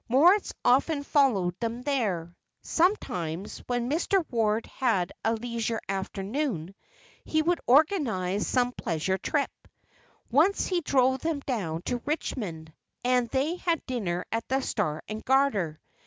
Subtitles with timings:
[0.09, 2.35] Moritz often followed them there.
[2.63, 4.25] Sometimes, when Mr.
[4.31, 6.73] Ward had a leisure afternoon,
[7.23, 9.51] he would organise some pleasure trip.
[10.31, 12.73] Once he drove them down to Richmond,
[13.05, 15.79] and they had dinner at the "Star and Garter."